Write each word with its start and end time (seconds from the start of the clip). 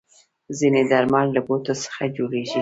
ځینې 0.57 0.81
درمل 0.91 1.27
له 1.35 1.41
بوټو 1.47 1.73
څخه 1.83 2.03
جوړېږي. 2.17 2.59